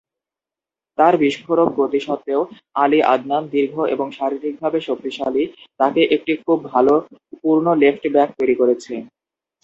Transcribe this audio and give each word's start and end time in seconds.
তার 0.97 1.13
বিস্ফোরক 1.17 1.69
গতি 1.79 1.99
সত্ত্বেও, 2.07 2.41
আলী 2.75 2.99
আদনান 3.13 3.43
দীর্ঘ 3.53 3.75
এবং 3.93 4.07
শারীরিকভাবে 4.17 4.79
শক্তিশালী, 4.81 5.43
তাকে 5.79 6.01
একটি 6.15 6.33
খুব 6.43 6.57
ভাল 6.71 6.87
পূর্ণ 7.41 7.65
লেফট 7.81 8.03
ব্যাক 8.15 8.29
তৈরী 8.37 8.55
করেছে। 8.61 8.93